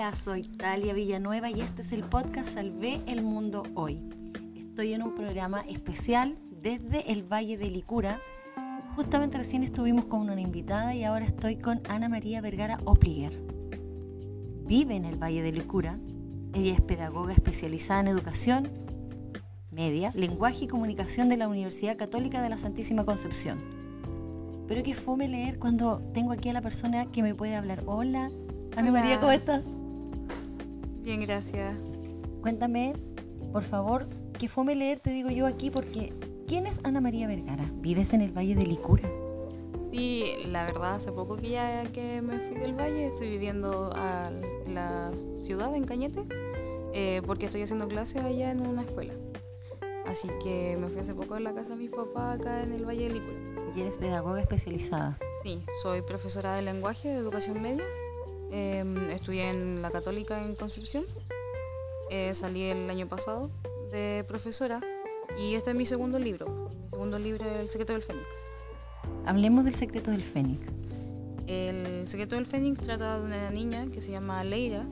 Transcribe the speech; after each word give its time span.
Hola, 0.00 0.14
soy 0.14 0.44
Talia 0.44 0.94
Villanueva 0.94 1.50
y 1.50 1.60
este 1.60 1.82
es 1.82 1.92
el 1.92 2.04
podcast 2.04 2.54
Salvé 2.54 3.02
el 3.06 3.22
Mundo 3.22 3.64
Hoy. 3.74 4.00
Estoy 4.56 4.94
en 4.94 5.02
un 5.02 5.14
programa 5.14 5.60
especial 5.68 6.38
desde 6.50 7.12
el 7.12 7.22
Valle 7.22 7.58
de 7.58 7.66
Licura. 7.66 8.18
Justamente 8.96 9.36
recién 9.36 9.62
estuvimos 9.62 10.06
con 10.06 10.22
una 10.22 10.40
invitada 10.40 10.94
y 10.94 11.04
ahora 11.04 11.26
estoy 11.26 11.56
con 11.56 11.82
Ana 11.86 12.08
María 12.08 12.40
Vergara 12.40 12.80
Opliger. 12.86 13.38
Vive 14.64 14.96
en 14.96 15.04
el 15.04 15.22
Valle 15.22 15.42
de 15.42 15.52
Licura. 15.52 15.98
Ella 16.54 16.72
es 16.72 16.80
pedagoga 16.80 17.34
especializada 17.34 18.00
en 18.00 18.08
educación 18.08 18.70
media, 19.70 20.12
lenguaje 20.14 20.64
y 20.64 20.68
comunicación 20.68 21.28
de 21.28 21.36
la 21.36 21.46
Universidad 21.46 21.98
Católica 21.98 22.40
de 22.40 22.48
la 22.48 22.56
Santísima 22.56 23.04
Concepción. 23.04 23.58
Pero 24.66 24.82
qué 24.82 24.94
fome 24.94 25.28
leer 25.28 25.58
cuando 25.58 26.00
tengo 26.14 26.32
aquí 26.32 26.48
a 26.48 26.54
la 26.54 26.62
persona 26.62 27.04
que 27.12 27.22
me 27.22 27.34
puede 27.34 27.54
hablar. 27.54 27.82
Hola, 27.84 28.30
Ana 28.76 28.90
María, 28.92 29.20
¿cómo 29.20 29.32
estás? 29.32 29.79
Bien, 31.10 31.22
gracias. 31.22 31.74
Cuéntame, 32.40 32.94
por 33.52 33.62
favor, 33.62 34.06
qué 34.38 34.46
fome 34.46 34.76
leer, 34.76 35.00
te 35.00 35.10
digo 35.10 35.28
yo 35.28 35.44
aquí, 35.44 35.68
porque 35.68 36.12
¿quién 36.46 36.68
es 36.68 36.78
Ana 36.84 37.00
María 37.00 37.26
Vergara? 37.26 37.68
¿Vives 37.78 38.12
en 38.12 38.20
el 38.20 38.30
Valle 38.30 38.54
de 38.54 38.64
Licura? 38.64 39.10
Sí, 39.90 40.34
la 40.46 40.66
verdad, 40.66 40.94
hace 40.94 41.10
poco 41.10 41.36
que 41.36 41.50
ya 41.50 41.82
que 41.86 42.22
me 42.22 42.38
fui 42.38 42.58
del 42.58 42.78
Valle, 42.78 43.06
estoy 43.06 43.28
viviendo 43.28 43.92
en 43.92 44.72
la 44.76 45.10
ciudad, 45.36 45.74
en 45.74 45.82
Cañete, 45.82 46.22
eh, 46.94 47.22
porque 47.26 47.46
estoy 47.46 47.62
haciendo 47.62 47.88
clases 47.88 48.22
allá 48.22 48.52
en 48.52 48.64
una 48.64 48.82
escuela. 48.82 49.14
Así 50.06 50.28
que 50.40 50.76
me 50.80 50.90
fui 50.90 51.00
hace 51.00 51.12
poco 51.12 51.34
de 51.34 51.40
la 51.40 51.52
casa 51.52 51.70
de 51.70 51.80
mis 51.80 51.90
papás 51.90 52.38
acá 52.38 52.62
en 52.62 52.72
el 52.72 52.86
Valle 52.86 53.08
de 53.08 53.14
Licura. 53.14 53.72
¿Y 53.74 53.80
eres 53.80 53.98
pedagoga 53.98 54.40
especializada? 54.40 55.18
Sí, 55.42 55.60
soy 55.82 56.02
profesora 56.02 56.54
de 56.54 56.62
lenguaje, 56.62 57.08
de 57.08 57.16
educación 57.16 57.60
media 57.60 57.84
Em, 58.52 59.10
estudié 59.10 59.50
en 59.50 59.80
la 59.80 59.90
Católica 59.90 60.44
en 60.44 60.56
Concepción. 60.56 61.04
Eh, 62.10 62.34
salí 62.34 62.62
el 62.62 62.90
año 62.90 63.06
pasado 63.06 63.50
de 63.92 64.24
profesora 64.26 64.80
y 65.38 65.54
este 65.54 65.70
es 65.70 65.76
mi 65.76 65.86
segundo 65.86 66.18
libro. 66.18 66.68
Mi 66.82 66.90
segundo 66.90 67.18
libro 67.18 67.46
es 67.46 67.58
El 67.58 67.68
secreto 67.68 67.92
del 67.92 68.02
Fénix. 68.02 68.26
Hablemos 69.24 69.64
del 69.64 69.74
secreto 69.74 70.10
del 70.10 70.22
Fénix. 70.22 70.76
El 71.46 72.08
secreto 72.08 72.34
del 72.36 72.46
Fénix 72.46 72.80
trata 72.80 73.18
de 73.18 73.24
una 73.24 73.50
niña 73.50 73.86
que 73.86 74.00
se 74.00 74.10
llama 74.10 74.42
Leira, 74.42 74.84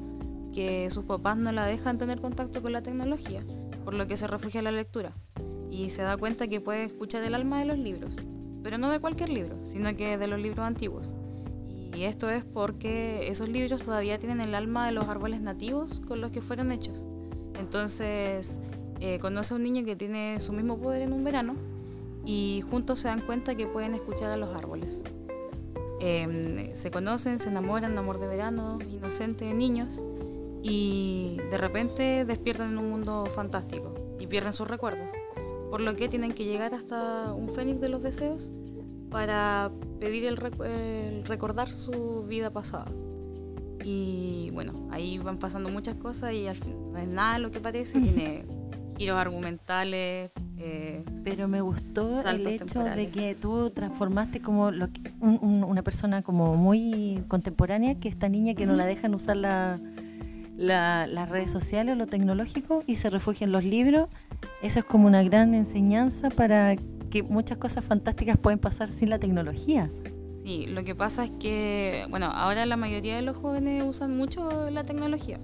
que 0.54 0.88
sus 0.90 1.04
papás 1.04 1.36
no 1.36 1.50
la 1.50 1.66
dejan 1.66 1.98
tener 1.98 2.20
contacto 2.20 2.62
con 2.62 2.72
la 2.72 2.82
tecnología, 2.82 3.44
por 3.84 3.94
lo 3.94 4.06
que 4.06 4.16
se 4.16 4.28
refugia 4.28 4.58
en 4.58 4.64
la 4.64 4.72
lectura. 4.72 5.12
Y 5.68 5.90
se 5.90 6.02
da 6.02 6.16
cuenta 6.16 6.46
que 6.46 6.60
puede 6.60 6.84
escuchar 6.84 7.24
el 7.24 7.34
alma 7.34 7.58
de 7.58 7.64
los 7.64 7.78
libros, 7.78 8.16
pero 8.62 8.78
no 8.78 8.90
de 8.90 9.00
cualquier 9.00 9.30
libro, 9.30 9.56
sino 9.64 9.94
que 9.96 10.16
de 10.16 10.26
los 10.28 10.40
libros 10.40 10.64
antiguos. 10.64 11.14
Y 11.98 12.04
esto 12.04 12.30
es 12.30 12.44
porque 12.44 13.26
esos 13.26 13.48
libros 13.48 13.82
todavía 13.82 14.20
tienen 14.20 14.40
el 14.40 14.54
alma 14.54 14.86
de 14.86 14.92
los 14.92 15.08
árboles 15.08 15.40
nativos 15.40 15.98
con 15.98 16.20
los 16.20 16.30
que 16.30 16.40
fueron 16.40 16.70
hechos. 16.70 17.04
Entonces, 17.58 18.60
eh, 19.00 19.18
conoce 19.18 19.52
a 19.52 19.56
un 19.56 19.64
niño 19.64 19.84
que 19.84 19.96
tiene 19.96 20.38
su 20.38 20.52
mismo 20.52 20.78
poder 20.78 21.02
en 21.02 21.12
un 21.12 21.24
verano 21.24 21.56
y 22.24 22.62
juntos 22.70 23.00
se 23.00 23.08
dan 23.08 23.20
cuenta 23.20 23.56
que 23.56 23.66
pueden 23.66 23.96
escuchar 23.96 24.30
a 24.30 24.36
los 24.36 24.54
árboles. 24.54 25.02
Em, 25.98 26.72
se 26.72 26.92
conocen, 26.92 27.40
se 27.40 27.48
enamoran, 27.48 27.98
amor 27.98 28.20
de 28.20 28.28
verano, 28.28 28.78
inocente, 28.88 29.52
niños, 29.52 30.04
y 30.62 31.40
de 31.50 31.58
repente 31.58 32.24
despiertan 32.24 32.74
en 32.74 32.78
un 32.78 32.90
mundo 32.90 33.26
fantástico 33.26 33.92
y 34.20 34.28
pierden 34.28 34.52
sus 34.52 34.68
recuerdos. 34.68 35.10
Por 35.68 35.80
lo 35.80 35.96
que 35.96 36.08
tienen 36.08 36.32
que 36.32 36.44
llegar 36.44 36.74
hasta 36.74 37.32
un 37.32 37.50
fénix 37.50 37.80
de 37.80 37.88
los 37.88 38.04
deseos 38.04 38.52
para 39.10 39.72
pedir 39.98 40.24
el, 40.26 41.24
recordar 41.24 41.72
su 41.72 42.24
vida 42.28 42.50
pasada. 42.50 42.86
Y 43.84 44.50
bueno, 44.52 44.88
ahí 44.90 45.18
van 45.18 45.38
pasando 45.38 45.68
muchas 45.68 45.94
cosas 45.94 46.32
y 46.32 46.46
al 46.46 46.56
fin 46.56 46.92
no 46.92 46.98
es 46.98 47.08
nada 47.08 47.38
lo 47.38 47.50
que 47.50 47.60
parece, 47.60 48.00
tiene 48.00 48.44
giros 48.98 49.16
argumentales. 49.16 50.30
Eh, 50.58 51.04
Pero 51.24 51.46
me 51.46 51.60
gustó 51.60 52.20
el 52.28 52.46
hecho 52.46 52.82
de 52.82 53.08
que 53.08 53.34
tú 53.36 53.70
transformaste 53.70 54.40
como 54.42 54.70
lo 54.70 54.88
una 55.20 55.82
persona 55.82 56.22
como 56.22 56.56
muy 56.56 57.22
contemporánea, 57.28 57.98
que 57.98 58.08
esta 58.08 58.28
niña 58.28 58.54
que 58.54 58.66
no 58.66 58.74
la 58.74 58.84
dejan 58.84 59.14
usar 59.14 59.36
la, 59.36 59.78
las 60.56 61.28
redes 61.28 61.50
sociales 61.50 61.92
o 61.92 61.96
lo 61.96 62.06
tecnológico 62.06 62.82
y 62.86 62.96
se 62.96 63.10
refugia 63.10 63.44
en 63.44 63.52
los 63.52 63.64
libros. 63.64 64.08
Eso 64.60 64.80
es 64.80 64.84
como 64.84 65.06
una 65.06 65.22
gran 65.22 65.54
enseñanza 65.54 66.30
para 66.30 66.76
que 67.10 67.22
muchas 67.22 67.58
cosas 67.58 67.84
fantásticas 67.84 68.36
pueden 68.36 68.58
pasar 68.58 68.88
sin 68.88 69.10
la 69.10 69.18
tecnología. 69.18 69.90
Sí, 70.42 70.66
lo 70.66 70.84
que 70.84 70.94
pasa 70.94 71.24
es 71.24 71.30
que, 71.32 72.06
bueno, 72.10 72.26
ahora 72.26 72.64
la 72.66 72.76
mayoría 72.76 73.16
de 73.16 73.22
los 73.22 73.36
jóvenes 73.36 73.84
usan 73.86 74.16
mucho 74.16 74.70
la 74.70 74.84
tecnología. 74.84 75.38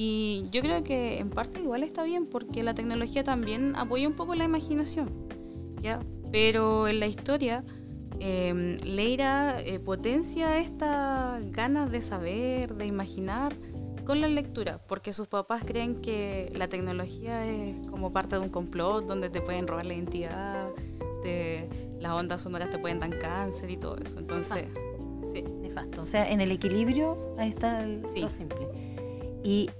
Y 0.00 0.46
yo 0.52 0.62
creo 0.62 0.84
que 0.84 1.18
en 1.18 1.28
parte 1.28 1.60
igual 1.60 1.82
está 1.82 2.04
bien 2.04 2.26
porque 2.26 2.62
la 2.62 2.72
tecnología 2.72 3.24
también 3.24 3.74
apoya 3.74 4.06
un 4.06 4.14
poco 4.14 4.34
la 4.36 4.44
imaginación, 4.44 5.10
¿ya? 5.80 6.00
Pero 6.30 6.86
en 6.86 7.00
la 7.00 7.08
historia, 7.08 7.64
em, 8.20 8.76
Leira 8.84 9.60
eh, 9.60 9.80
potencia 9.80 10.58
esta 10.60 11.40
ganas 11.50 11.90
de 11.90 12.00
saber, 12.02 12.74
de 12.74 12.86
imaginar 12.86 13.56
con 14.04 14.20
la 14.20 14.28
lectura, 14.28 14.80
porque 14.86 15.12
sus 15.12 15.26
papás 15.26 15.62
creen 15.66 16.00
que 16.00 16.50
la 16.54 16.68
tecnología 16.68 17.44
es 17.44 17.86
como 17.88 18.12
parte 18.12 18.36
de 18.36 18.42
un 18.42 18.48
complot 18.48 19.04
donde 19.04 19.28
te 19.28 19.40
pueden 19.42 19.66
robar 19.66 19.84
la 19.84 19.94
identidad, 19.94 20.70
las 21.98 22.12
ondas 22.12 22.42
sonoras 22.42 22.70
te 22.70 22.78
pueden 22.78 22.98
dar 22.98 23.18
cáncer 23.18 23.70
y 23.70 23.76
todo 23.76 23.96
eso. 23.96 24.18
Entonces, 24.18 24.66
sí. 25.32 25.42
Nefasto. 25.42 26.02
O 26.02 26.06
sea, 26.06 26.30
en 26.30 26.40
el 26.40 26.50
equilibrio, 26.50 27.34
ahí 27.38 27.48
está 27.48 27.84
lo 27.86 28.30
simple. 28.30 28.68
Y, 29.42 29.70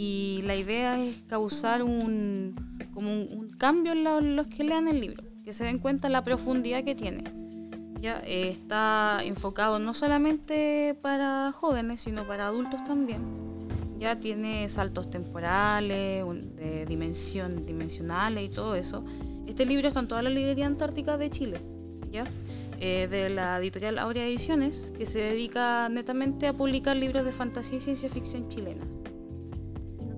y 0.00 0.42
la 0.42 0.54
idea 0.54 0.96
es 1.02 1.22
causar 1.26 1.82
un, 1.82 2.54
como 2.94 3.10
un, 3.10 3.50
cambio 3.58 3.90
en 3.94 4.36
los 4.36 4.46
que 4.46 4.62
lean 4.62 4.86
el 4.86 5.00
libro, 5.00 5.24
que 5.42 5.52
se 5.52 5.64
den 5.64 5.80
cuenta 5.80 6.08
la 6.08 6.22
profundidad 6.22 6.84
que 6.84 6.94
tiene. 6.94 7.24
Ya 8.00 8.22
eh, 8.24 8.50
está 8.50 9.18
enfocado 9.24 9.80
no 9.80 9.94
solamente 9.94 10.96
para 11.02 11.50
jóvenes, 11.50 12.02
sino 12.02 12.28
para 12.28 12.46
adultos 12.46 12.84
también. 12.84 13.22
Ya 13.98 14.14
tiene 14.14 14.68
saltos 14.68 15.10
temporales, 15.10 16.24
de 16.54 16.86
dimensión, 16.86 17.66
dimensionales 17.66 18.44
y 18.44 18.50
todo 18.50 18.76
eso. 18.76 19.04
Este 19.48 19.66
libro 19.66 19.88
está 19.88 19.98
en 19.98 20.06
toda 20.06 20.22
la 20.22 20.30
librería 20.30 20.66
antártica 20.68 21.18
de 21.18 21.28
Chile, 21.30 21.58
¿ya? 22.12 22.24
Eh, 22.78 23.08
de 23.10 23.30
la 23.30 23.58
editorial 23.58 23.98
Aurea 23.98 24.28
Ediciones, 24.28 24.92
que 24.96 25.06
se 25.06 25.18
dedica 25.18 25.88
netamente 25.88 26.46
a 26.46 26.52
publicar 26.52 26.96
libros 26.96 27.24
de 27.24 27.32
fantasía 27.32 27.78
y 27.78 27.80
ciencia 27.80 28.08
ficción 28.08 28.48
chilenas 28.48 29.07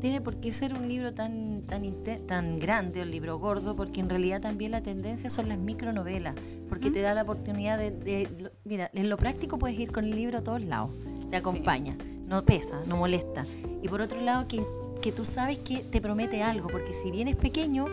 tiene 0.00 0.20
por 0.20 0.36
qué 0.36 0.52
ser 0.52 0.74
un 0.74 0.88
libro 0.88 1.14
tan, 1.14 1.62
tan, 1.62 1.82
tan 2.26 2.58
grande, 2.58 3.02
un 3.02 3.10
libro 3.10 3.38
gordo, 3.38 3.76
porque 3.76 4.00
en 4.00 4.08
realidad 4.08 4.40
también 4.40 4.72
la 4.72 4.82
tendencia 4.82 5.30
son 5.30 5.48
las 5.48 5.58
micronovelas, 5.58 6.34
porque 6.68 6.90
te 6.90 7.00
da 7.00 7.14
la 7.14 7.22
oportunidad 7.22 7.78
de, 7.78 8.50
Mira, 8.64 8.90
en 8.94 9.08
lo 9.08 9.16
práctico 9.16 9.58
puedes 9.58 9.78
ir 9.78 9.92
con 9.92 10.04
el 10.04 10.16
libro 10.16 10.38
a 10.38 10.42
todos 10.42 10.64
lados. 10.64 10.90
te 11.30 11.36
acompaña, 11.36 11.96
no 12.26 12.44
pesa, 12.44 12.80
no 12.86 12.96
molesta. 12.96 13.46
Y 13.82 13.88
por 13.88 14.00
otro 14.00 14.20
lado, 14.20 14.48
que, 14.48 14.64
que 15.00 15.12
tú 15.12 15.24
sabes 15.24 15.58
que 15.58 15.78
te 15.78 16.00
promete 16.00 16.42
algo, 16.42 16.68
porque 16.68 16.92
si 16.92 17.10
bien 17.10 17.28
es 17.28 17.36
pequeño, 17.36 17.86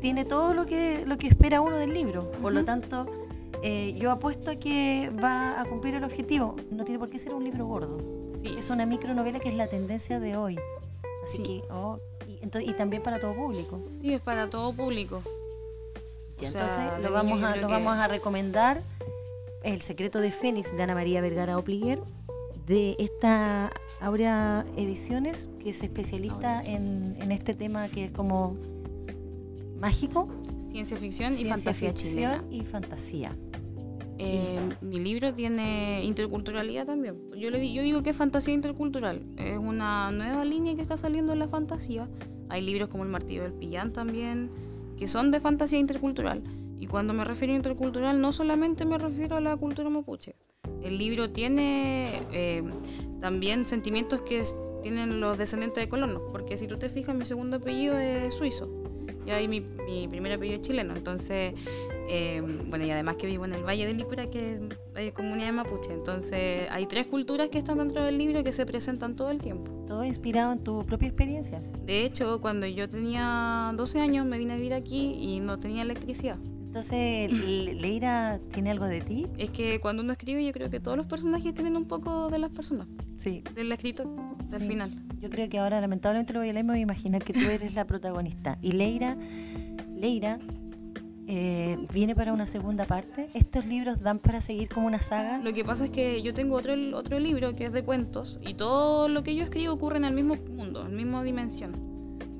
tiene 0.00 0.24
todo 0.24 0.54
lo 0.54 0.66
que, 0.66 1.04
lo 1.06 1.16
que 1.16 1.28
espera 1.28 1.60
uno 1.60 1.76
del 1.76 1.94
libro. 1.94 2.30
Por 2.42 2.52
lo 2.52 2.64
tanto, 2.64 3.06
eh, 3.62 3.94
yo 3.98 4.10
apuesto 4.10 4.50
a 4.50 4.56
que 4.56 5.10
va 5.22 5.60
a 5.60 5.64
cumplir 5.64 5.94
el 5.94 6.04
objetivo. 6.04 6.56
No 6.70 6.84
tiene 6.84 6.98
por 6.98 7.08
qué 7.08 7.18
ser 7.18 7.34
un 7.34 7.44
libro 7.44 7.66
gordo. 7.66 7.98
Sí. 8.42 8.54
Es 8.58 8.70
una 8.70 8.86
micronovela 8.86 9.40
que 9.40 9.48
es 9.48 9.56
la 9.56 9.66
tendencia 9.66 10.20
de 10.20 10.36
hoy. 10.36 10.58
Así 11.26 11.38
Sí. 11.38 11.42
que, 11.42 11.62
oh, 11.70 11.98
y, 12.28 12.38
entonces, 12.42 12.70
y 12.70 12.72
también 12.74 13.02
para 13.02 13.18
todo 13.20 13.34
público. 13.34 13.80
Sí, 13.92 14.14
es 14.14 14.20
para 14.20 14.48
todo 14.48 14.72
público. 14.72 15.22
Ya, 16.38 16.50
sea, 16.50 16.60
entonces 16.62 16.96
de 16.98 17.02
lo 17.08 17.12
vamos, 17.12 17.42
a, 17.42 17.56
lo 17.56 17.66
que- 17.66 17.72
vamos 17.72 17.96
a 17.96 18.06
recomendar 18.08 18.80
El 19.62 19.80
secreto 19.80 20.20
de 20.20 20.30
Fénix 20.30 20.74
de 20.76 20.82
Ana 20.82 20.94
María 20.94 21.20
Vergara 21.20 21.58
Opliguer 21.58 21.98
de 22.66 22.94
esta 23.00 23.72
Aurea 24.00 24.64
Ediciones 24.76 25.48
que 25.60 25.70
es 25.70 25.82
especialista 25.82 26.60
en, 26.60 27.16
en 27.20 27.32
este 27.32 27.54
tema 27.54 27.88
que 27.88 28.04
es 28.04 28.10
como 28.12 28.54
mágico, 29.80 30.28
Ciencia 30.70 30.96
ficción 30.98 31.32
y 31.32 31.36
ciencia 31.36 31.72
fantasía 31.72 31.92
ficción 31.92 32.32
chilena. 32.32 32.44
y 32.50 32.64
fantasía. 32.64 33.36
Eh, 34.18 34.58
mi 34.80 34.98
libro 34.98 35.32
tiene 35.32 36.02
interculturalidad 36.04 36.86
también. 36.86 37.16
Yo, 37.36 37.50
le, 37.50 37.72
yo 37.72 37.82
digo 37.82 38.02
que 38.02 38.10
es 38.10 38.16
fantasía 38.16 38.54
intercultural. 38.54 39.22
Es 39.36 39.58
una 39.58 40.10
nueva 40.10 40.44
línea 40.44 40.74
que 40.74 40.82
está 40.82 40.96
saliendo 40.96 41.32
en 41.32 41.38
la 41.38 41.48
fantasía. 41.48 42.08
Hay 42.48 42.62
libros 42.62 42.88
como 42.88 43.04
El 43.04 43.10
Martillo 43.10 43.42
del 43.42 43.52
Pillán 43.52 43.92
también, 43.92 44.50
que 44.96 45.08
son 45.08 45.30
de 45.30 45.40
fantasía 45.40 45.78
intercultural. 45.78 46.42
Y 46.78 46.86
cuando 46.86 47.12
me 47.12 47.24
refiero 47.24 47.52
a 47.52 47.56
intercultural, 47.56 48.20
no 48.20 48.32
solamente 48.32 48.84
me 48.84 48.98
refiero 48.98 49.36
a 49.36 49.40
la 49.40 49.56
cultura 49.56 49.90
mapuche. 49.90 50.34
El 50.82 50.98
libro 50.98 51.30
tiene 51.30 52.22
eh, 52.32 52.62
también 53.20 53.66
sentimientos 53.66 54.22
que 54.22 54.42
tienen 54.82 55.20
los 55.20 55.36
descendientes 55.36 55.82
de 55.82 55.88
colonos. 55.88 56.22
Porque 56.32 56.56
si 56.56 56.66
tú 56.66 56.78
te 56.78 56.88
fijas, 56.88 57.14
mi 57.14 57.24
segundo 57.24 57.56
apellido 57.56 57.98
es 57.98 58.34
suizo. 58.34 58.68
Y 59.26 59.30
ahí 59.30 59.48
mi, 59.48 59.60
mi 59.60 60.06
primer 60.08 60.32
apellido 60.32 60.60
es 60.60 60.62
chileno. 60.62 60.94
Entonces, 60.94 61.54
eh, 62.08 62.42
bueno, 62.68 62.84
y 62.84 62.90
además 62.90 63.16
que 63.16 63.26
vivo 63.26 63.44
en 63.44 63.52
el 63.52 63.62
Valle 63.64 63.86
de 63.86 63.94
Lípura, 63.94 64.28
que 64.30 64.54
es 64.54 64.60
eh, 64.96 65.12
comunidad 65.12 65.46
de 65.46 65.52
mapuche. 65.52 65.92
Entonces, 65.92 66.68
hay 66.70 66.86
tres 66.86 67.06
culturas 67.06 67.48
que 67.48 67.58
están 67.58 67.78
dentro 67.78 68.02
del 68.04 68.18
libro 68.18 68.42
que 68.44 68.52
se 68.52 68.64
presentan 68.66 69.16
todo 69.16 69.30
el 69.30 69.40
tiempo. 69.40 69.70
Todo 69.86 70.04
inspirado 70.04 70.52
en 70.52 70.60
tu 70.64 70.84
propia 70.84 71.08
experiencia. 71.08 71.60
De 71.84 72.04
hecho, 72.04 72.40
cuando 72.40 72.66
yo 72.66 72.88
tenía 72.88 73.72
12 73.76 74.00
años, 74.00 74.26
me 74.26 74.38
vine 74.38 74.52
a 74.54 74.56
vivir 74.56 74.74
aquí 74.74 75.14
y 75.18 75.40
no 75.40 75.58
tenía 75.58 75.82
electricidad. 75.82 76.38
Entonces, 76.64 77.32
Le- 77.32 77.74
Leira 77.74 78.38
tiene 78.52 78.70
algo 78.70 78.84
de 78.84 79.00
ti. 79.00 79.26
Es 79.38 79.48
que 79.50 79.80
cuando 79.80 80.02
uno 80.02 80.12
escribe, 80.12 80.44
yo 80.44 80.52
creo 80.52 80.68
que 80.68 80.78
todos 80.78 80.96
los 80.96 81.06
personajes 81.06 81.54
tienen 81.54 81.74
un 81.76 81.86
poco 81.86 82.28
de 82.28 82.38
las 82.38 82.50
personas, 82.50 82.86
Sí. 83.16 83.42
del 83.54 83.72
escritor, 83.72 84.06
del 84.40 84.60
Sí. 84.60 84.68
final. 84.68 84.90
Yo 85.18 85.30
creo 85.30 85.48
que 85.48 85.58
ahora 85.58 85.80
lamentablemente 85.80 86.34
lo 86.34 86.40
voy 86.40 86.50
a 86.50 86.52
leer, 86.52 86.64
me 86.66 86.72
voy 86.72 86.80
a 86.80 86.82
imaginar 86.82 87.24
que 87.24 87.32
tú 87.32 87.48
eres 87.48 87.74
la 87.74 87.86
protagonista. 87.86 88.58
Y 88.60 88.72
Leira, 88.72 89.16
Leira 89.96 90.38
eh, 91.28 91.78
viene 91.92 92.14
para 92.14 92.32
una 92.32 92.46
segunda 92.46 92.84
parte. 92.84 93.28
¿Estos 93.34 93.66
libros 93.66 94.00
dan 94.00 94.18
para 94.18 94.40
seguir 94.40 94.68
como 94.68 94.86
una 94.86 94.98
saga? 95.00 95.38
Lo 95.38 95.52
que 95.52 95.64
pasa 95.64 95.84
es 95.86 95.90
que 95.90 96.22
yo 96.22 96.32
tengo 96.34 96.56
otro, 96.56 96.74
otro 96.96 97.18
libro 97.18 97.54
que 97.54 97.64
es 97.66 97.72
de 97.72 97.82
cuentos 97.84 98.38
y 98.42 98.54
todo 98.54 99.08
lo 99.08 99.22
que 99.22 99.34
yo 99.34 99.42
escribo 99.44 99.72
ocurre 99.74 99.96
en 99.96 100.04
el 100.04 100.14
mismo 100.14 100.36
mundo, 100.54 100.82
en 100.86 100.92
la 100.92 100.96
misma 100.96 101.22
dimensión. 101.22 101.72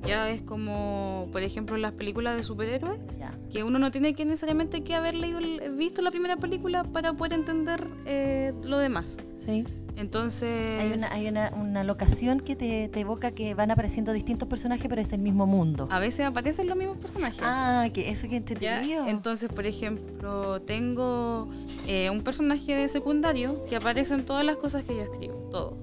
Ya 0.07 0.31
es 0.31 0.41
como, 0.43 1.29
por 1.33 1.43
ejemplo, 1.43 1.77
las 1.77 1.91
películas 1.93 2.37
de 2.37 2.45
superhéroes, 2.45 3.01
Ya. 3.19 3.37
que 3.51 3.65
uno 3.65 3.81
no 3.81 3.91
tiene 3.91 4.15
que 4.15 4.25
necesariamente 4.25 4.85
que 4.85 4.95
haber 4.95 5.17
leído, 5.17 5.41
visto 5.77 6.01
la 6.01 6.13
primera 6.13 6.37
película 6.37 6.85
para 6.85 7.13
poder 7.15 7.33
entender 7.33 7.89
eh, 8.05 8.53
lo 8.63 8.79
demás. 8.79 9.17
Sí. 9.37 9.65
Entonces, 9.97 10.81
Hay, 10.81 10.93
una, 10.93 11.13
hay 11.13 11.29
una, 11.29 11.51
una 11.57 11.83
locación 11.85 12.41
que 12.41 12.55
te, 12.55 12.89
te 12.89 13.01
evoca 13.01 13.31
que 13.31 13.55
van 13.55 13.71
apareciendo 13.71 14.13
distintos 14.13 14.47
personajes, 14.49 14.87
pero 14.89 15.01
es 15.01 15.13
el 15.13 15.21
mismo 15.21 15.47
mundo. 15.47 15.89
a 15.91 15.99
veces 15.99 16.27
aparecen 16.27 16.67
los 16.69 16.77
mismos 16.77 16.99
personajes. 16.99 17.41
Ah, 17.43 17.89
que 17.93 18.11
eso 18.11 18.25
que 18.29 18.33
¿ya? 18.33 18.37
entretenido. 18.37 19.07
Entonces, 19.09 19.49
por 19.49 19.67
ejemplo, 19.67 20.61
tengo 20.63 21.49
eh, 21.87 22.11
un 22.11 22.23
personaje 22.23 22.75
de 22.77 22.89
secundario 22.89 23.65
que 23.69 23.77
aparece 23.77 24.15
en 24.15 24.25
todas 24.25 24.45
las 24.45 24.57
cosas 24.57 24.85
que 24.85 24.95
yo 24.95 25.03
escribo, 25.03 25.35
todo. 25.51 25.77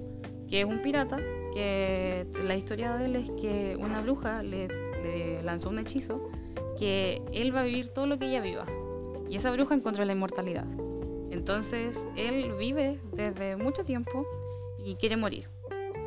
Que 0.48 0.60
es 0.60 0.66
un 0.66 0.78
pirata, 0.80 1.18
que 1.52 2.26
la 2.44 2.54
historia 2.56 2.96
de 2.96 3.06
él 3.06 3.16
es 3.16 3.30
que 3.32 3.76
una 3.80 4.00
bruja 4.00 4.42
le, 4.42 4.68
le 5.02 5.42
lanzó 5.42 5.70
un 5.70 5.78
hechizo 5.80 6.30
que 6.78 7.22
él 7.32 7.54
va 7.54 7.60
a 7.60 7.64
vivir 7.64 7.88
todo 7.88 8.06
lo 8.06 8.18
que 8.18 8.26
ella 8.28 8.40
viva. 8.40 8.66
Y 9.28 9.36
esa 9.36 9.50
bruja 9.50 9.74
encontró 9.74 10.04
la 10.04 10.12
inmortalidad. 10.12 10.66
Entonces, 11.30 12.06
él 12.16 12.52
vive 12.58 12.98
desde 13.12 13.56
mucho 13.56 13.84
tiempo 13.84 14.26
y 14.84 14.94
quiere 14.96 15.16
morir. 15.16 15.48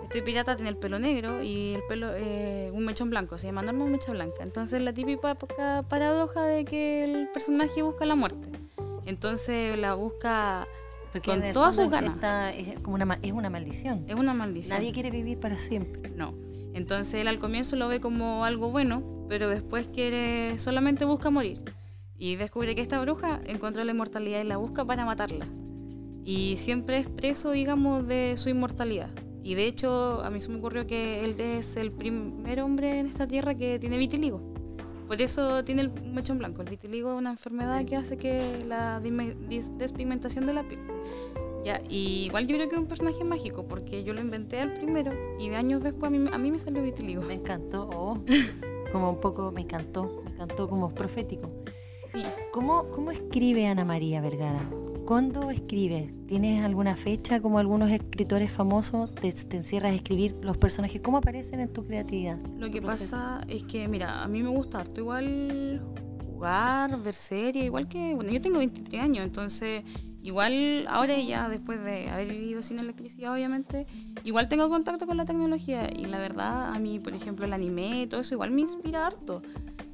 Este 0.04 0.22
pirata 0.22 0.56
tiene 0.56 0.70
el 0.70 0.78
pelo 0.78 1.00
negro 1.00 1.44
y 1.44 1.74
el 1.74 1.82
pelo 1.90 2.12
eh, 2.16 2.72
un 2.74 2.86
mechón 2.86 3.10
blanco, 3.10 3.38
se 3.38 3.48
llama 3.48 3.62
Norma 3.62 3.86
Mecha 3.86 4.12
Blanca. 4.14 4.42
Entonces 4.42 4.82
la 4.82 4.94
típica 4.94 5.36
pa- 5.36 5.84
paradoja 5.84 6.44
de 6.44 6.64
que 6.64 7.04
el 7.04 7.28
personaje 7.34 7.82
busca 7.82 8.06
la 8.06 8.16
muerte. 8.16 8.50
Entonces 9.06 9.78
la 9.78 9.96
busca 9.96 10.66
Porque 11.12 11.30
con 11.32 11.52
todas 11.52 11.76
sus 11.76 11.90
ganas. 11.90 12.16
está- 12.16 12.54
es, 12.54 12.80
como 12.80 12.96
una, 12.96 13.20
es 13.22 13.32
una 13.34 13.50
maldición. 13.50 14.06
es 14.08 14.16
una 14.16 14.34
maldición. 14.34 14.78
Nadie 14.78 14.94
quiere 14.94 15.12
vivir 15.12 15.40
para 15.40 15.58
siempre. 15.58 16.10
No. 16.12 16.34
Entonces 16.74 17.16
él 17.16 17.28
al 17.28 17.40
comienzo 17.40 17.76
lo 17.76 17.90
ve 17.90 18.00
como 18.00 18.46
algo 18.46 18.70
bueno, 18.70 19.04
pero 19.28 19.50
después 19.50 19.90
quiere 19.94 20.58
solamente 20.58 21.04
busca 21.04 21.30
morir. 21.30 21.62
Y 22.18 22.36
descubre 22.36 22.74
que 22.76 22.82
esta 22.82 23.00
bruja 23.00 23.40
encontró 23.46 23.84
la 23.84 23.92
inmortalidad 23.92 24.42
y 24.42 24.44
la 24.44 24.58
busca 24.58 24.84
para 24.86 25.06
matarla. 25.06 25.46
Y 26.24 26.58
siempre 26.58 26.98
es 26.98 27.08
preso, 27.08 27.52
digamos, 27.52 28.08
de 28.08 28.36
su 28.38 28.50
inmortalidad. 28.50 29.10
Y 29.44 29.56
de 29.56 29.66
hecho, 29.66 30.22
a 30.24 30.30
mí 30.30 30.40
se 30.40 30.50
me 30.50 30.58
ocurrió 30.58 30.86
que 30.88 31.24
él 31.24 31.40
es 31.40 31.78
el 31.78 31.92
primer 31.92 32.60
hombre 32.60 33.00
en 33.00 33.06
esta 33.06 33.28
tierra 33.28 33.56
que 33.56 33.80
tiene 33.80 33.98
vitiligo. 33.98 34.42
Por 35.08 35.22
eso 35.22 35.64
tiene 35.64 35.84
el 35.84 35.92
mechón 36.02 36.38
blanco. 36.38 36.62
El 36.62 36.70
vitiligo 36.70 37.14
es 37.14 37.18
una 37.18 37.30
enfermedad 37.30 37.86
que 37.86 37.96
hace 37.96 38.18
que 38.18 38.62
la 38.68 39.00
despigmentación 39.00 40.46
de 40.46 40.54
la 40.54 40.68
piel. 40.68 40.80
Ya, 41.64 41.82
y 41.88 42.26
igual 42.26 42.46
yo 42.48 42.56
creo 42.58 42.68
que 42.68 42.76
es 42.76 42.82
un 42.82 42.88
personaje 42.88 43.24
mágico 43.24 43.66
porque 43.68 44.04
yo 44.04 44.14
lo 44.14 44.22
inventé 44.22 44.60
al 44.60 44.74
primero 44.74 45.12
y 45.40 45.50
de 45.50 45.56
años 45.56 45.82
después 45.84 46.12
a 46.12 46.16
mí, 46.16 46.30
a 46.32 46.38
mí 46.38 46.52
me 46.52 46.60
salió 46.60 46.84
vitiligo. 46.84 47.22
Me 47.22 47.36
encantó. 47.36 47.90
oh, 47.90 48.18
como 48.92 49.10
un 49.10 49.20
poco, 49.22 49.52
me 49.52 49.62
encantó. 49.62 50.24
Me 50.26 50.32
encantó 50.32 50.68
como 50.68 50.94
profético. 50.94 51.50
Sí. 52.12 52.24
¿Cómo, 52.52 52.90
¿Cómo 52.92 53.12
escribe 53.12 53.68
Ana 53.68 53.86
María 53.86 54.22
Vergara? 54.22 54.70
¿Cuándo 55.06 55.52
escribe? 55.52 56.14
¿Tienes 56.28 56.64
alguna 56.64 56.96
fecha 56.96 57.40
como 57.40 57.60
algunos 57.60 57.90
escritores 57.92 58.52
famosos? 58.52 59.14
¿Te, 59.16 59.32
te 59.32 59.58
encierras 59.58 59.94
a 59.94 59.96
escribir 59.96 60.36
los 60.42 60.58
personajes? 60.58 61.02
¿Cómo 61.02 61.18
aparecen 61.18 61.62
en 61.62 61.72
tu 61.72 61.86
creatividad? 61.86 62.40
Lo 62.58 62.70
que 62.70 62.82
proceso? 62.82 63.12
pasa 63.12 63.42
es 63.48 63.64
que, 63.64 63.88
mira, 63.88 64.24
a 64.24 64.28
mí 64.28 64.44
me 64.44 64.50
gusta 64.50 64.80
harto 64.80 65.00
igual 65.00 65.82
jugar, 66.26 67.02
ver 67.02 67.16
series, 67.16 67.66
igual 67.66 67.88
que, 67.88 68.14
bueno, 68.14 68.32
yo 68.32 68.42
tengo 68.42 68.60
23 68.60 69.02
años, 69.02 69.26
entonces 69.26 69.84
igual 70.22 70.86
ahora 70.90 71.18
ya 71.20 71.48
después 71.48 71.84
de 71.84 72.10
haber 72.10 72.28
vivido 72.28 72.62
sin 72.62 72.80
electricidad, 72.80 73.34
obviamente, 73.34 73.88
igual 74.24 74.50
tengo 74.50 74.68
contacto 74.70 75.08
con 75.08 75.18
la 75.18 75.26
tecnología 75.26 75.90
y 75.90 76.06
la 76.06 76.20
verdad 76.20 76.68
a 76.68 76.80
mí, 76.80 77.00
por 77.00 77.14
ejemplo, 77.14 77.46
el 77.46 77.54
anime 77.54 78.08
todo 78.08 78.22
eso 78.22 78.36
igual 78.36 78.52
me 78.52 78.62
inspira 78.62 79.08
harto. 79.08 79.42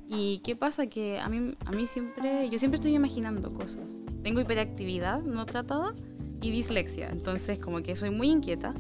¿Y 0.07 0.39
qué 0.39 0.55
pasa? 0.55 0.87
Que 0.87 1.19
a 1.19 1.29
mí, 1.29 1.55
a 1.65 1.71
mí 1.71 1.87
siempre, 1.87 2.49
yo 2.49 2.57
siempre 2.57 2.77
estoy 2.77 2.95
imaginando 2.95 3.53
cosas. 3.53 3.83
Tengo 4.21 4.41
hiperactividad 4.41 5.21
no 5.21 5.45
tratada 5.45 5.93
y 6.41 6.51
dislexia, 6.51 7.09
entonces 7.09 7.59
como 7.59 7.81
que 7.81 7.95
soy 7.95 8.09
muy 8.09 8.29
inquieta. 8.29 8.73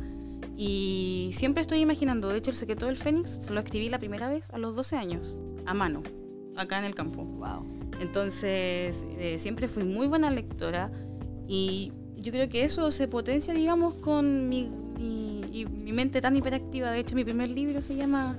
Y 0.55 1.31
siempre 1.33 1.61
estoy 1.61 1.79
imaginando, 1.79 2.29
de 2.29 2.37
hecho 2.37 2.51
el 2.51 2.57
secreto 2.57 2.85
del 2.85 2.97
Fénix 2.97 3.49
lo 3.49 3.59
escribí 3.59 3.89
la 3.89 3.97
primera 3.97 4.29
vez 4.29 4.51
a 4.51 4.57
los 4.57 4.75
12 4.75 4.95
años, 4.97 5.37
a 5.65 5.73
mano, 5.73 6.03
acá 6.55 6.77
en 6.77 6.85
el 6.85 6.93
campo. 6.93 7.23
Wow. 7.23 7.65
Entonces 7.99 9.07
eh, 9.17 9.37
siempre 9.39 9.67
fui 9.67 9.83
muy 9.83 10.07
buena 10.07 10.29
lectora 10.29 10.91
y 11.47 11.91
yo 12.17 12.31
creo 12.31 12.49
que 12.49 12.63
eso 12.63 12.91
se 12.91 13.07
potencia, 13.07 13.53
digamos, 13.53 13.95
con 13.95 14.47
mi, 14.49 14.69
mi, 14.99 15.65
mi 15.65 15.93
mente 15.93 16.21
tan 16.21 16.35
hiperactiva. 16.35 16.91
De 16.91 16.99
hecho 16.99 17.15
mi 17.15 17.23
primer 17.23 17.49
libro 17.49 17.81
se 17.81 17.95
llama 17.95 18.37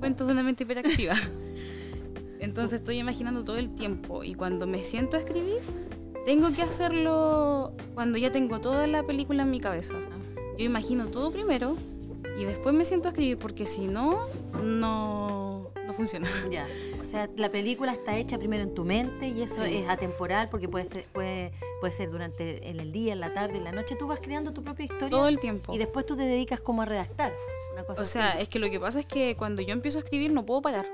Cuentos 0.00 0.26
de 0.26 0.32
una 0.34 0.42
mente 0.42 0.64
hiperactiva. 0.64 1.14
Entonces 2.44 2.80
estoy 2.80 2.98
imaginando 2.98 3.42
todo 3.44 3.56
el 3.56 3.74
tiempo 3.74 4.22
y 4.24 4.34
cuando 4.34 4.66
me 4.66 4.82
siento 4.84 5.16
a 5.16 5.20
escribir, 5.20 5.58
tengo 6.24 6.52
que 6.52 6.62
hacerlo 6.62 7.72
cuando 7.94 8.18
ya 8.18 8.30
tengo 8.30 8.60
toda 8.60 8.86
la 8.86 9.02
película 9.02 9.42
en 9.42 9.50
mi 9.50 9.60
cabeza. 9.60 9.94
Yo 10.58 10.64
imagino 10.64 11.06
todo 11.08 11.30
primero 11.32 11.76
y 12.38 12.44
después 12.44 12.74
me 12.74 12.84
siento 12.84 13.08
a 13.08 13.10
escribir 13.10 13.38
porque 13.38 13.66
si 13.66 13.86
no, 13.86 14.20
no, 14.62 15.70
no 15.86 15.92
funciona. 15.92 16.28
Ya. 16.50 16.66
O 17.00 17.04
sea, 17.04 17.28
la 17.36 17.50
película 17.50 17.92
está 17.92 18.16
hecha 18.16 18.38
primero 18.38 18.62
en 18.62 18.74
tu 18.74 18.84
mente 18.84 19.28
y 19.28 19.42
eso 19.42 19.64
Sí. 19.64 19.76
es 19.76 19.88
atemporal 19.88 20.48
porque 20.48 20.68
puede 20.68 20.84
ser, 20.84 21.04
puede, 21.12 21.52
puede 21.80 21.92
ser 21.92 22.10
durante 22.10 22.68
en 22.68 22.80
el 22.80 22.92
día, 22.92 23.12
en 23.12 23.20
la 23.20 23.32
tarde, 23.34 23.58
en 23.58 23.64
la 23.64 23.72
noche. 23.72 23.94
Tú 23.96 24.06
vas 24.06 24.20
creando 24.20 24.52
tu 24.52 24.62
propia 24.62 24.84
historia 24.84 25.10
Todo 25.10 25.28
el 25.28 25.38
tiempo. 25.38 25.74
y 25.74 25.78
después 25.78 26.06
tú 26.06 26.16
te 26.16 26.22
dedicas 26.22 26.60
como 26.60 26.82
a 26.82 26.84
redactar. 26.84 27.32
Una 27.72 27.84
cosa 27.84 28.02
O 28.02 28.04
sea, 28.04 28.30
así. 28.32 28.42
es 28.42 28.48
que 28.48 28.58
lo 28.58 28.70
que 28.70 28.78
pasa 28.80 29.00
es 29.00 29.06
que 29.06 29.36
cuando 29.36 29.60
yo 29.62 29.72
empiezo 29.72 29.98
a 29.98 30.02
escribir 30.02 30.32
no 30.32 30.44
puedo 30.46 30.62
parar. 30.62 30.86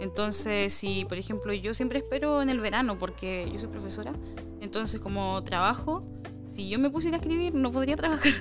Entonces, 0.00 0.72
si 0.72 1.04
por 1.04 1.18
ejemplo 1.18 1.52
yo 1.52 1.74
siempre 1.74 1.98
espero 1.98 2.42
en 2.42 2.48
el 2.48 2.58
verano 2.58 2.98
porque 2.98 3.48
yo 3.52 3.58
soy 3.58 3.68
profesora, 3.68 4.12
entonces 4.60 4.98
como 4.98 5.44
trabajo, 5.44 6.02
si 6.46 6.68
yo 6.68 6.78
me 6.78 6.90
pusiera 6.90 7.16
a 7.16 7.20
escribir 7.20 7.54
no 7.54 7.70
podría 7.70 7.96
trabajar. 7.96 8.32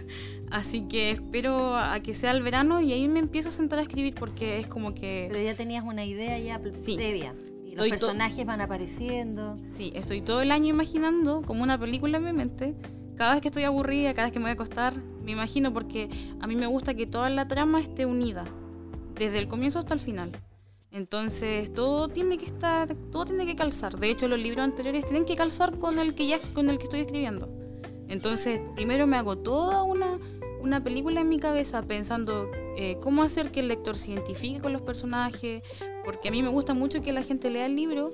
Así 0.51 0.87
que 0.87 1.11
espero 1.11 1.75
a 1.75 1.99
que 1.99 2.13
sea 2.13 2.31
el 2.31 2.41
verano 2.41 2.81
y 2.81 2.93
ahí 2.93 3.07
me 3.07 3.19
empiezo 3.19 3.49
a 3.49 3.51
sentar 3.51 3.79
a 3.79 3.81
escribir 3.83 4.15
porque 4.15 4.59
es 4.59 4.67
como 4.67 4.93
que... 4.95 5.27
Pero 5.29 5.43
ya 5.43 5.55
tenías 5.55 5.83
una 5.83 6.05
idea 6.05 6.39
ya 6.39 6.59
previa. 6.59 7.35
Y 7.65 7.75
los 7.75 7.87
personajes 7.87 8.45
van 8.45 8.61
apareciendo. 8.61 9.57
Sí, 9.75 9.91
estoy 9.93 10.21
todo 10.21 10.41
el 10.41 10.51
año 10.51 10.69
imaginando 10.69 11.43
como 11.43 11.61
una 11.61 11.77
película 11.77 12.17
en 12.17 12.23
mi 12.23 12.33
mente. 12.33 12.73
Cada 13.15 13.33
vez 13.33 13.41
que 13.41 13.49
estoy 13.49 13.63
aburrida, 13.63 14.13
cada 14.13 14.27
vez 14.27 14.33
que 14.33 14.39
me 14.39 14.45
voy 14.45 14.51
a 14.51 14.53
acostar, 14.53 14.95
me 15.23 15.33
imagino 15.33 15.73
porque 15.73 16.09
a 16.39 16.47
mí 16.47 16.55
me 16.55 16.67
gusta 16.67 16.93
que 16.93 17.05
toda 17.05 17.29
la 17.29 17.47
trama 17.47 17.81
esté 17.81 18.05
unida, 18.05 18.45
desde 19.13 19.37
el 19.39 19.47
comienzo 19.47 19.77
hasta 19.77 19.93
el 19.93 19.99
final. 19.99 20.31
Entonces 20.91 21.73
todo 21.73 22.07
tiene 22.07 22.37
que 22.37 22.45
estar, 22.45 22.95
todo 23.11 23.25
tiene 23.25 23.45
que 23.45 23.55
calzar. 23.55 23.99
De 23.99 24.09
hecho, 24.09 24.27
los 24.27 24.39
libros 24.39 24.63
anteriores 24.63 25.05
tienen 25.05 25.25
que 25.25 25.35
calzar 25.35 25.77
con 25.77 25.99
el 25.99 26.15
que 26.15 26.27
ya, 26.27 26.39
con 26.53 26.69
el 26.69 26.77
que 26.77 26.85
estoy 26.85 27.01
escribiendo. 27.01 27.47
Entonces, 28.07 28.61
primero 28.75 29.05
me 29.05 29.17
hago 29.17 29.37
toda 29.37 29.83
una, 29.83 30.17
una 30.61 30.83
película 30.83 31.21
en 31.21 31.29
mi 31.29 31.39
cabeza 31.39 31.83
pensando 31.83 32.49
eh, 32.75 32.97
cómo 33.01 33.21
hacer 33.21 33.51
que 33.51 33.59
el 33.59 33.67
lector 33.67 33.97
se 33.97 34.11
identifique 34.11 34.61
con 34.61 34.73
los 34.73 34.81
personajes, 34.81 35.61
porque 36.03 36.29
a 36.29 36.31
mí 36.31 36.41
me 36.41 36.49
gusta 36.49 36.73
mucho 36.73 37.01
que 37.01 37.11
la 37.11 37.21
gente 37.21 37.51
lea 37.51 37.67
el 37.67 37.75
libro 37.75 38.09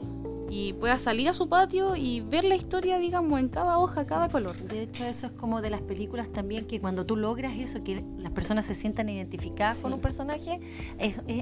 y 0.49 0.73
pueda 0.73 0.97
salir 0.97 1.27
a 1.29 1.33
su 1.33 1.49
patio 1.49 1.95
y 1.95 2.21
ver 2.21 2.45
la 2.45 2.55
historia, 2.55 2.99
digamos, 2.99 3.39
en 3.39 3.49
cada 3.49 3.79
hoja, 3.79 4.05
cada 4.05 4.29
color. 4.29 4.55
De 4.55 4.83
hecho, 4.83 5.03
eso 5.03 5.27
es 5.27 5.33
como 5.33 5.61
de 5.61 5.69
las 5.69 5.81
películas 5.81 6.31
también, 6.31 6.65
que 6.65 6.79
cuando 6.79 7.05
tú 7.05 7.17
logras 7.17 7.57
eso, 7.57 7.83
que 7.83 8.03
las 8.17 8.31
personas 8.31 8.65
se 8.65 8.75
sientan 8.75 9.09
identificadas 9.09 9.79
con 9.79 9.93
un 9.93 10.01
personaje, 10.01 10.59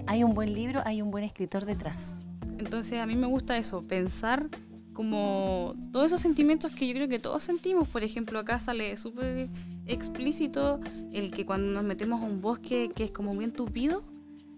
hay 0.07 0.23
un 0.23 0.33
buen 0.33 0.53
libro, 0.53 0.81
hay 0.85 1.01
un 1.01 1.11
buen 1.11 1.23
escritor 1.23 1.65
detrás. 1.65 2.13
Entonces, 2.57 2.99
a 2.99 3.05
mí 3.05 3.15
me 3.15 3.27
gusta 3.27 3.57
eso, 3.57 3.81
pensar 3.83 4.49
como 4.93 5.73
todos 5.91 6.05
esos 6.05 6.21
sentimientos 6.21 6.75
que 6.75 6.87
yo 6.87 6.93
creo 6.93 7.07
que 7.07 7.19
todos 7.19 7.43
sentimos. 7.43 7.87
Por 7.87 8.03
ejemplo, 8.03 8.37
acá 8.37 8.59
sale 8.59 8.95
súper 8.95 9.49
explícito 9.87 10.79
el 11.11 11.31
que 11.31 11.45
cuando 11.45 11.71
nos 11.73 11.83
metemos 11.83 12.21
a 12.21 12.25
un 12.25 12.41
bosque 12.41 12.91
que 12.95 13.05
es 13.05 13.11
como 13.11 13.35
bien 13.35 13.51
tupido 13.51 14.03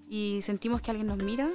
y 0.07 0.39
sentimos 0.41 0.81
que 0.81 0.91
alguien 0.91 1.07
nos 1.07 1.17
mira. 1.17 1.49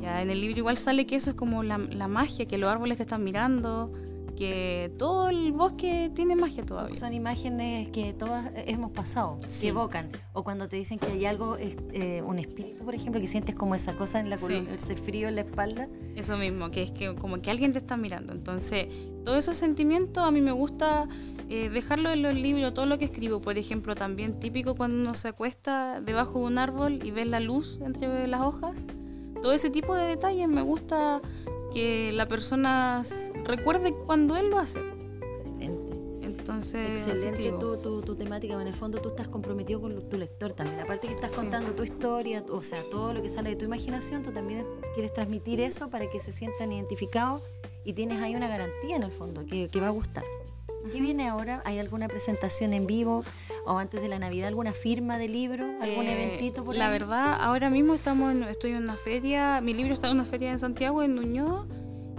Ya 0.00 0.22
en 0.22 0.30
el 0.30 0.40
libro 0.40 0.58
igual 0.58 0.76
sale 0.76 1.06
que 1.06 1.16
eso 1.16 1.30
es 1.30 1.36
como 1.36 1.62
la, 1.62 1.78
la 1.78 2.08
magia, 2.08 2.46
que 2.46 2.58
los 2.58 2.70
árboles 2.70 2.98
te 2.98 3.02
están 3.04 3.24
mirando, 3.24 3.92
que 4.34 4.92
todo 4.98 5.28
el 5.28 5.52
bosque 5.52 6.10
tiene 6.14 6.36
magia 6.36 6.64
todavía. 6.64 6.94
Son 6.94 7.14
imágenes 7.14 7.88
que 7.88 8.12
todas 8.12 8.50
hemos 8.66 8.90
pasado, 8.90 9.38
se 9.46 9.68
evocan. 9.68 10.10
O 10.32 10.42
cuando 10.44 10.68
te 10.68 10.76
dicen 10.76 10.98
que 10.98 11.06
hay 11.06 11.24
algo, 11.24 11.56
eh, 11.58 12.22
un 12.24 12.38
espíritu, 12.38 12.84
por 12.84 12.94
ejemplo, 12.94 13.20
que 13.20 13.26
sientes 13.26 13.54
como 13.54 13.74
esa 13.74 13.94
cosa 13.94 14.20
en 14.20 14.30
la 14.30 14.36
columna, 14.36 14.74
ese 14.74 14.96
frío 14.96 15.28
en 15.28 15.36
la 15.36 15.42
espalda. 15.42 15.88
Eso 16.16 16.36
mismo, 16.36 16.70
que 16.70 16.82
es 16.82 16.90
que 16.90 17.14
como 17.14 17.40
que 17.40 17.50
alguien 17.50 17.72
te 17.72 17.78
está 17.78 17.96
mirando. 17.96 18.32
Entonces, 18.32 18.86
todo 19.24 19.36
esos 19.36 19.56
sentimientos 19.56 20.22
a 20.22 20.30
mí 20.30 20.40
me 20.40 20.52
gusta 20.52 21.08
eh, 21.48 21.68
dejarlo 21.70 22.10
en 22.10 22.22
los 22.22 22.34
libros, 22.34 22.74
todo 22.74 22.86
lo 22.86 22.98
que 22.98 23.04
escribo. 23.04 23.40
Por 23.40 23.58
ejemplo, 23.58 23.94
también 23.94 24.40
típico 24.40 24.74
cuando 24.74 25.00
uno 25.00 25.14
se 25.14 25.28
acuesta 25.28 26.00
debajo 26.00 26.40
de 26.40 26.44
un 26.46 26.58
árbol 26.58 27.00
y 27.04 27.10
ve 27.10 27.24
la 27.24 27.40
luz 27.40 27.80
entre 27.82 28.26
las 28.26 28.40
hojas. 28.40 28.86
Todo 29.44 29.52
ese 29.52 29.68
tipo 29.68 29.94
de 29.94 30.06
detalles 30.06 30.48
me 30.48 30.62
gusta 30.62 31.20
que 31.70 32.12
la 32.12 32.24
persona 32.24 33.04
recuerde 33.44 33.92
cuando 33.92 34.38
él 34.38 34.48
lo 34.48 34.58
hace. 34.58 34.78
Excelente. 35.20 35.92
Entonces, 36.22 37.06
excelente 37.06 37.52
tu, 37.60 37.76
tu, 37.76 38.00
tu, 38.00 38.16
temática. 38.16 38.54
En 38.54 38.66
el 38.66 38.72
fondo 38.72 39.02
tú 39.02 39.10
estás 39.10 39.28
comprometido 39.28 39.82
con 39.82 40.08
tu 40.08 40.16
lector 40.16 40.54
también. 40.54 40.80
Aparte 40.80 41.08
que 41.08 41.12
estás 41.12 41.34
contando 41.34 41.74
tu 41.74 41.82
historia, 41.82 42.42
o 42.48 42.62
sea, 42.62 42.82
todo 42.90 43.12
lo 43.12 43.20
que 43.20 43.28
sale 43.28 43.50
de 43.50 43.56
tu 43.56 43.66
imaginación, 43.66 44.22
tú 44.22 44.32
también 44.32 44.66
quieres 44.94 45.12
transmitir 45.12 45.60
eso 45.60 45.90
para 45.90 46.08
que 46.08 46.20
se 46.20 46.32
sientan 46.32 46.72
identificados 46.72 47.42
y 47.84 47.92
tienes 47.92 48.22
ahí 48.22 48.34
una 48.34 48.48
garantía 48.48 48.96
en 48.96 49.02
el 49.02 49.12
fondo 49.12 49.44
que, 49.44 49.68
que 49.68 49.78
va 49.78 49.88
a 49.88 49.90
gustar. 49.90 50.24
¿Qué 50.92 51.00
viene 51.00 51.28
ahora? 51.28 51.62
¿Hay 51.64 51.78
alguna 51.78 52.08
presentación 52.08 52.72
en 52.72 52.86
vivo 52.86 53.24
o 53.66 53.78
antes 53.78 54.00
de 54.00 54.08
la 54.08 54.18
Navidad 54.18 54.48
alguna 54.48 54.72
firma 54.72 55.18
de 55.18 55.28
libro, 55.28 55.64
algún 55.80 56.06
eh, 56.06 56.12
eventito 56.12 56.64
por 56.64 56.74
La 56.76 56.88
verdad, 56.88 57.36
ahora 57.40 57.70
mismo 57.70 57.94
estamos 57.94 58.34
estoy 58.48 58.72
en 58.72 58.78
una 58.78 58.96
feria, 58.96 59.60
mi 59.60 59.72
libro 59.72 59.94
está 59.94 60.08
en 60.08 60.14
una 60.14 60.24
feria 60.24 60.50
en 60.50 60.58
Santiago, 60.58 61.02
en 61.02 61.14
Nuñoa, 61.14 61.66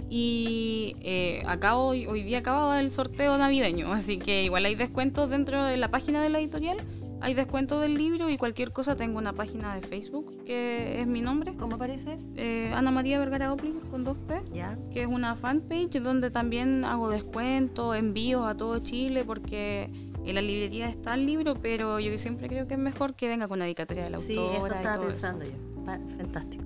y 0.08 0.96
eh, 1.02 1.42
acabo, 1.46 1.88
hoy 1.88 2.22
día 2.22 2.38
acababa 2.38 2.80
el 2.80 2.92
sorteo 2.92 3.36
navideño, 3.38 3.92
así 3.92 4.18
que 4.18 4.44
igual 4.44 4.64
hay 4.64 4.74
descuentos 4.74 5.30
dentro 5.30 5.64
de 5.64 5.76
la 5.76 5.90
página 5.90 6.22
de 6.22 6.28
la 6.28 6.40
editorial 6.40 6.78
hay 7.20 7.34
descuento 7.34 7.80
del 7.80 7.94
libro 7.94 8.28
y 8.28 8.36
cualquier 8.36 8.72
cosa 8.72 8.96
tengo 8.96 9.18
una 9.18 9.32
página 9.32 9.74
de 9.74 9.80
Facebook 9.80 10.35
que 10.46 11.00
es 11.00 11.06
mi 11.06 11.20
nombre. 11.20 11.54
¿Cómo 11.58 11.76
aparece? 11.76 12.18
Eh, 12.36 12.72
Ana 12.74 12.90
María 12.90 13.18
Vergara 13.18 13.52
Opli 13.52 13.72
con 13.90 14.04
dos 14.04 14.16
P. 14.28 14.40
Ya. 14.52 14.78
Que 14.90 15.02
es 15.02 15.08
una 15.08 15.34
fanpage 15.34 16.00
donde 16.00 16.30
también 16.30 16.84
hago 16.84 17.10
descuentos, 17.10 17.94
envíos 17.96 18.46
a 18.46 18.56
todo 18.56 18.78
Chile 18.78 19.24
porque 19.24 19.90
en 20.24 20.34
la 20.34 20.40
librería 20.40 20.88
está 20.88 21.14
el 21.14 21.26
libro, 21.26 21.54
pero 21.60 22.00
yo 22.00 22.16
siempre 22.16 22.48
creo 22.48 22.66
que 22.66 22.74
es 22.74 22.80
mejor 22.80 23.14
que 23.14 23.28
venga 23.28 23.46
con 23.48 23.58
la 23.58 23.66
dedicatoria 23.66 24.04
del 24.04 24.14
autor. 24.14 24.26
Sí, 24.26 24.38
eso 24.56 24.72
estaba 24.72 25.00
pensando 25.04 25.44
yo. 25.44 25.52
Fantástico. 25.84 26.64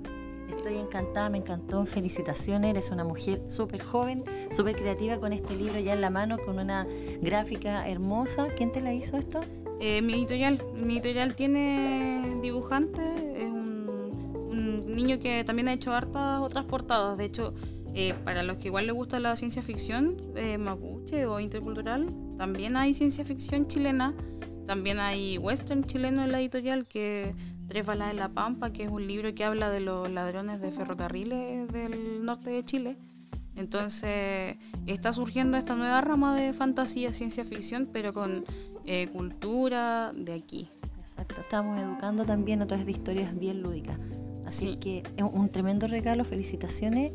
Estoy 0.49 0.77
encantada, 0.77 1.31
me 1.31 1.39
encantó. 1.39 1.87
Felicitaciones, 1.87 2.71
eres 2.71 2.91
una 2.91 3.05
mujer 3.05 3.43
súper 3.49 3.83
joven, 3.83 4.25
súper 4.51 4.77
creativa 4.77 5.19
con 5.19 5.33
este 5.33 5.57
libro 5.57 5.79
ya 5.79 5.93
en 5.93 6.01
la 6.01 6.11
mano, 6.11 6.39
con 6.39 6.59
una 6.59 6.87
gráfica 7.23 7.89
hermosa. 7.89 8.49
¿Quién 8.57 8.73
te 8.73 8.81
la 8.81 8.93
hizo 8.93 9.17
esto? 9.17 9.41
Eh, 9.79 10.03
mi 10.03 10.15
editorial. 10.15 10.63
Mi 10.75 10.95
editorial 10.95 11.35
tiene 11.35 12.39
dibujante, 12.43 13.03
es 13.43 13.51
un, 13.51 13.60
niño 14.95 15.19
que 15.19 15.45
también 15.45 15.69
ha 15.69 15.73
hecho 15.73 15.93
hartas 15.93 16.41
otras 16.41 16.65
portadas. 16.65 17.19
De 17.19 17.25
hecho, 17.25 17.55
eh, 17.95 18.15
para 18.25 18.43
los 18.43 18.59
que 18.59 18.69
igual 18.69 18.87
les 18.87 18.95
gusta 18.95 19.19
la 19.21 19.37
ciencia 19.37 19.63
ficción 19.63 20.17
eh, 20.37 20.59
mapuche 20.59 21.27
o 21.27 21.41
intercultural, 21.41 22.09
también 22.39 22.77
hay 22.77 22.95
ciencia 22.95 23.25
ficción 23.25 23.69
chilena. 23.69 24.15
También 24.67 25.01
hay 25.01 25.37
western 25.39 25.85
chileno 25.85 26.23
en 26.23 26.31
la 26.31 26.41
editorial, 26.41 26.87
que 26.87 27.35
Tres 27.71 27.87
balas 27.87 28.09
de 28.09 28.15
la 28.15 28.31
Pampa, 28.31 28.73
que 28.73 28.83
es 28.83 28.91
un 28.91 29.07
libro 29.07 29.33
que 29.33 29.45
habla 29.45 29.71
de 29.71 29.79
los 29.79 30.11
ladrones 30.11 30.61
de 30.61 30.73
ferrocarriles 30.73 31.69
del 31.69 32.25
norte 32.25 32.51
de 32.51 32.65
Chile. 32.65 32.97
Entonces 33.55 34.57
está 34.87 35.13
surgiendo 35.13 35.57
esta 35.57 35.77
nueva 35.77 36.01
rama 36.01 36.35
de 36.35 36.53
fantasía, 36.53 37.13
ciencia 37.13 37.45
ficción, 37.45 37.89
pero 37.93 38.13
con 38.13 38.45
eh, 38.87 39.07
cultura 39.13 40.13
de 40.13 40.33
aquí. 40.33 40.69
Exacto, 40.99 41.43
estamos 41.43 41.79
educando 41.79 42.25
también 42.25 42.61
a 42.61 42.67
través 42.67 42.87
de 42.87 42.91
historias 42.91 43.39
bien 43.39 43.63
lúdicas. 43.63 44.01
Así 44.51 44.77
que 44.77 45.05
es 45.17 45.23
un 45.23 45.49
tremendo 45.49 45.87
regalo, 45.87 46.25
felicitaciones 46.25 47.13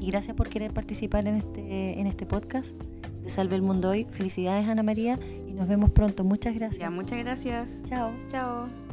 y 0.00 0.10
gracias 0.10 0.36
por 0.36 0.48
querer 0.48 0.72
participar 0.72 1.26
en 1.26 1.36
este, 1.36 2.00
en 2.00 2.06
este 2.06 2.26
podcast 2.26 2.74
de 3.22 3.30
Salve 3.30 3.56
el 3.56 3.62
Mundo 3.62 3.90
Hoy. 3.90 4.06
Felicidades 4.08 4.66
Ana 4.66 4.82
María 4.82 5.18
y 5.46 5.52
nos 5.52 5.68
vemos 5.68 5.90
pronto. 5.90 6.24
Muchas 6.24 6.54
gracias. 6.54 6.80
Ya, 6.80 6.90
muchas 6.90 7.18
gracias. 7.18 7.82
Chao. 7.84 8.12
Chao. 8.28 8.85